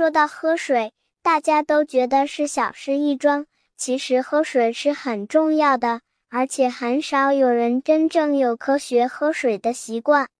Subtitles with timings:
[0.00, 3.44] 说到喝水，大家都觉得是小事一桩，
[3.76, 10.30] 其实喝水是很重要的，而且很少有人真正有科学喝水的习惯。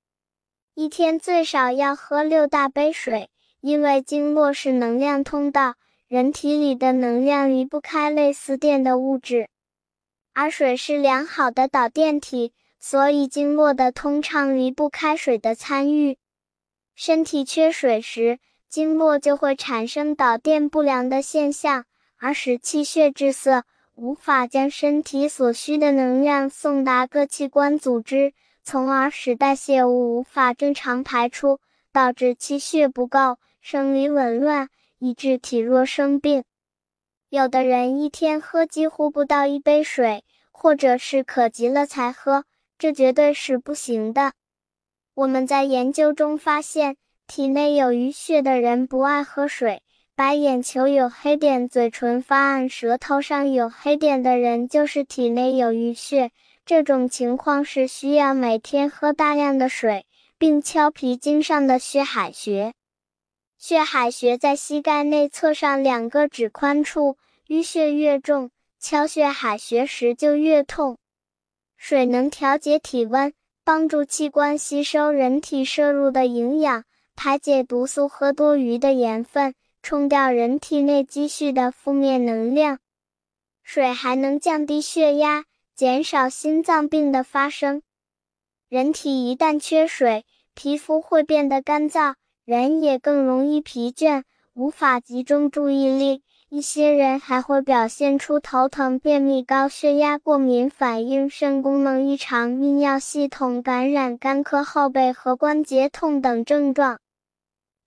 [0.72, 3.28] 一天最少要喝六大杯水，
[3.60, 5.74] 因为经络是能量通道，
[6.08, 9.50] 人体里的能量离不开类似电的物质，
[10.32, 16.16] 而水是良好的导电体，所以经络的通畅离不开水的参与。
[16.94, 18.38] 身体缺水时，
[18.70, 21.86] 经络就会产生导电不良的现象，
[22.18, 23.64] 而使气血滞涩，
[23.96, 31.58] 无法将身体所需的能量送达各器官组织，从而使代谢物无法正常排出，
[31.92, 34.68] 导致气血不够，生理紊乱，
[35.00, 36.44] 以致体弱生病。
[37.28, 42.44] 有的人一天喝几乎不到一杯水，或者是渴极了才喝，
[42.78, 44.34] 这绝对是不行的。
[45.14, 46.96] 我们在研究中发现。
[47.30, 49.84] 体内有淤血的人不爱喝水，
[50.16, 56.32] 白眼球有黑点、嘴唇发暗、舌头上有黑点的人就是体内有淤血。
[56.66, 60.06] 这种情况是需要每天喝大量的水，
[60.38, 62.74] 并敲脾经上的血海穴。
[63.56, 68.50] 血海穴在膝盖内侧上两个指宽处，淤血越重，
[68.80, 70.98] 敲血海穴时就越痛。
[71.76, 76.82] 水能调节体温，帮助器官吸收人体摄入的营养。
[77.22, 82.78] 排解毒素和多余的盐分，冲掉人体内积蓄的负面能量。
[83.62, 85.44] 水还能降低血压，
[85.76, 87.82] 减少心脏病的发生。
[88.70, 92.14] 人体一旦缺水，皮肤会变得干燥，
[92.46, 94.22] 人也更容易疲倦，
[94.54, 96.22] 无法集中注意力。
[96.48, 106.98] 一些人还会表现出头疼、便秘、高血压、过敏反应、肾功能异常、泌尿系统感染、干咳、后背和关节痛等症状。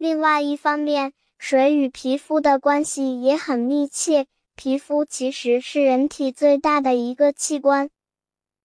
[0.04, 4.26] 另外一方面，水与皮肤的关系也很密切。
[4.54, 7.90] 皮肤其实是人体最大的一个器官，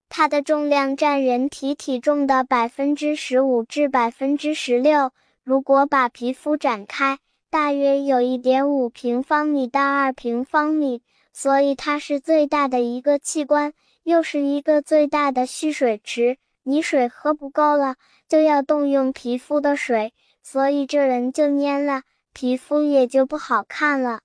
[0.09, 5.11] 它的重量占人体体重的百分之十五至百分之十六。
[5.41, 11.01] 如果把皮肤展开，大约有一点五平方米到二平方米，
[11.31, 13.71] 所以它是最大的一个器官，
[14.03, 16.35] 又是一个最大的蓄水池。
[16.63, 17.95] 你水喝不够了，
[18.27, 20.13] 就要动用皮肤的水。
[20.51, 22.01] 所以这人就蔫了，
[22.33, 24.21] 皮肤也就不好看了，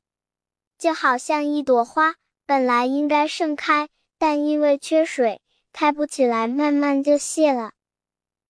[0.78, 2.14] 就好像一朵花，
[2.46, 7.72] 本来应该盛开，但因为缺水，开不起来，慢慢就谢了。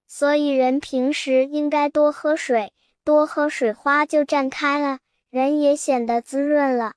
[0.07, 6.95] 所以人平时应该多喝水，多喝水，花就绽开了，人也显得滋润了。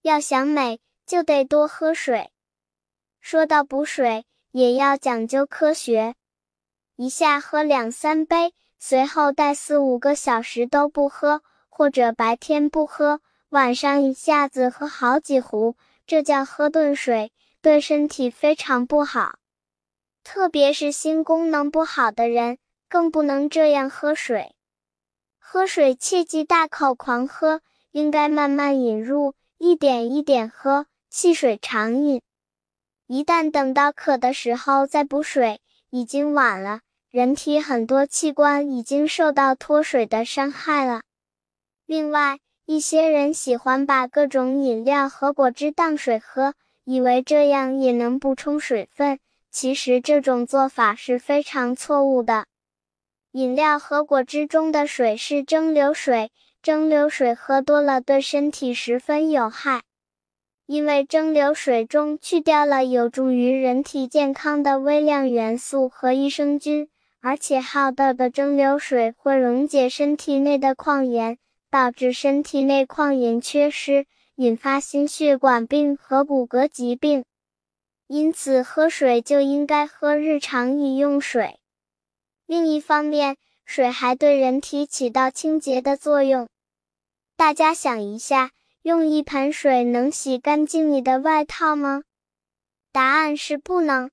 [0.00, 2.32] 要想美，就得多喝水。
[3.20, 6.16] 说到补水，也要讲究科学，
[6.96, 8.52] 一下喝两三杯。
[8.84, 13.20] 随后待四五个小时都不喝，或者白天不喝，
[13.50, 19.38] 晚上一下子喝好几壶，这叫喝顿水，对身体非常不好。
[20.24, 24.56] 特别是心功能不好的人，更不能这样喝水。
[25.38, 27.60] 喝水切忌大口狂喝，
[27.92, 32.20] 应该慢慢饮入，一点一点喝，细水长饮。
[33.06, 35.60] 一旦等到渴的时候再补水，
[35.90, 36.80] 已经晚了。
[37.12, 41.02] 人体很多器官已经受到脱水的伤害了。
[41.84, 49.18] 另外，一些人喜欢把各种饮料和果汁当水喝，以为这样也能补充水分。
[49.50, 52.46] 其实这种做法是非常错误的。
[53.32, 56.30] 饮料和果汁中的水是蒸馏水，
[56.62, 59.82] 蒸馏水喝多了对身体十分有害，
[60.64, 66.88] 因为蒸馏水中去掉了有助于人体健康的微量元素和益生菌。
[67.24, 71.38] 而且好倒的蒸馏水会溶解身体内的矿盐，
[71.70, 77.24] 导致身体内矿盐缺失，引发心血管病和骨骼疾病。
[78.08, 81.60] 因此，喝水就应该喝日常饮用水。
[82.44, 86.48] 另一方面，水还对人体起到清洁的作用。
[87.36, 88.50] 大家想一下，
[88.82, 92.02] 用一盆水能洗干净你的外套吗？
[92.90, 94.10] 答案是不能。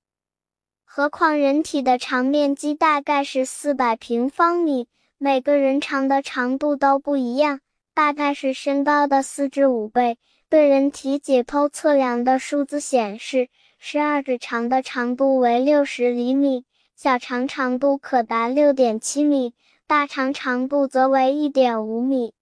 [0.92, 4.88] 何况人体的长面积大概是四百平方米，
[5.18, 7.60] 每个人长的长度都不一样，
[7.94, 10.18] 大概是身高的四至五倍。
[10.48, 16.64] 对人体解剖测量的数字显示，十二指肠的长度为六十厘米，
[16.96, 19.54] 小肠长度可达六点七米，
[19.86, 22.34] 大肠长度则为一点五米。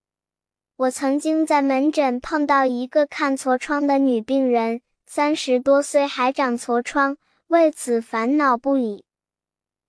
[0.78, 7.18] 我曾经在门诊碰到一个看痤疮的女病人，三十多岁还长痤疮。
[7.48, 9.04] 为此烦恼不已。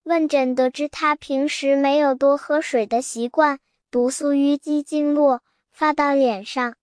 [0.04, 3.60] 问诊得知，他平时没有多喝水的习惯，
[3.92, 6.76] 毒素淤积经络，发到脸上。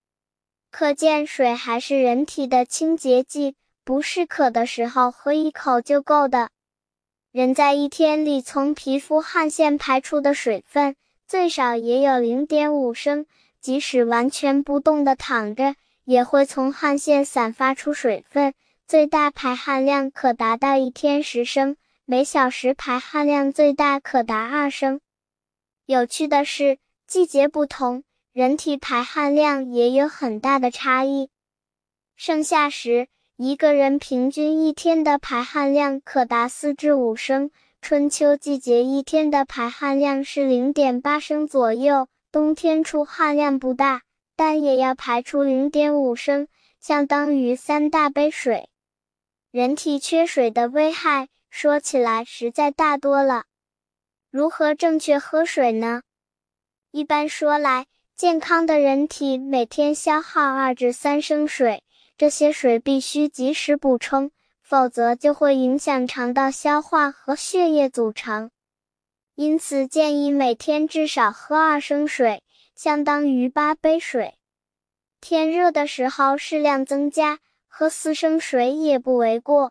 [0.70, 6.50] 可见水还是人体的清洁剂，不是渴的时候喝一口就够的。
[7.32, 10.94] 人在一天里从皮肤汗腺排出的水分，
[11.26, 13.24] 最少也有零点五升，
[13.62, 15.74] 即使完全不动的躺着，
[16.04, 18.52] 也会从汗腺散发出水分，
[18.88, 25.00] 最大排汗量可达到一天十升，每小时排汗量最大可达二升。
[25.86, 28.04] 有趣的是，季节不同。
[28.32, 31.30] 人体排汗量也有很大的差异。
[32.14, 37.48] 盛夏时，一个人平均一天的排汗量可达四至五升；
[37.82, 42.06] 春秋季节一天的排汗量是零点八升左右。
[42.30, 44.02] 冬天出汗量不大，
[44.36, 46.46] 但也要排出零点五升，
[46.78, 48.68] 相当于三大杯水。
[49.56, 53.44] 人体缺水的危害说起来实在大多了。
[54.30, 56.02] 如何正确喝水呢？
[56.90, 61.82] 一般说来，健康的人体每天消耗二至三升水，
[62.18, 64.30] 这些水必须及时补充，
[64.60, 68.50] 否则就会影响肠道消化和血液组成。
[69.36, 72.42] 因此，建议每天至少喝二升水，
[72.74, 74.34] 相当于八杯水。
[75.22, 77.38] 天热的时候适量增加，
[77.78, 79.70] 喝四升水也不为过。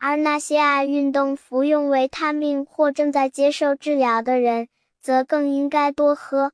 [0.00, 4.66] 而那些爱运动、服用维他命或正在接受治疗的人，
[5.00, 6.50] 则更应该多喝。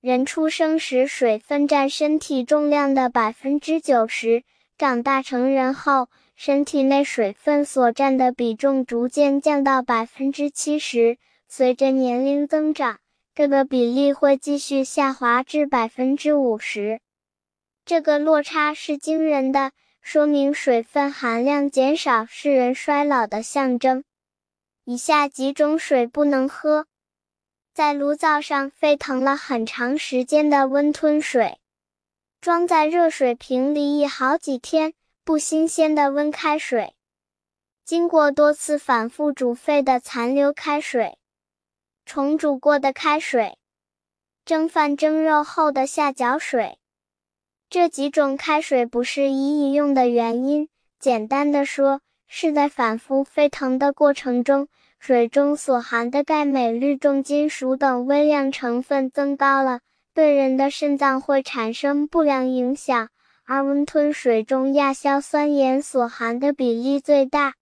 [0.00, 4.44] 人出生时水分占身体重量的百分之九十，
[4.78, 11.18] 长大成人后，身体内水分所占的比重逐渐降到百分之七十。
[11.48, 13.00] 随着年龄增长，
[13.34, 17.00] 这个比例会继续下滑至百分之五十。
[17.90, 24.04] 这个落差是惊人的，说明水分含量减少是人衰老的象征。
[24.84, 26.86] 以下几种水不能喝。
[27.74, 31.58] 在炉灶上沸腾了很长时间的温吞水，
[32.40, 34.94] 装在热水瓶里已好几天
[35.24, 36.94] 不新鲜的温开水，
[37.84, 41.18] 经过多次反复煮沸的残留开水，
[42.06, 43.58] 重煮过的开水，
[44.44, 46.78] 蒸饭蒸肉后的下脚水，
[47.70, 50.68] 这几种开水不是一饮用的原因，
[50.98, 54.66] 简单的说，是在反复沸腾的过程中。
[54.98, 59.82] 水中所含的钙、镁、氯、重金属等微量成分增高了，
[60.12, 63.08] 对人的肾脏会产生不良影响。
[63.46, 67.54] 而温吞水中亚硝酸盐所含的比例最大，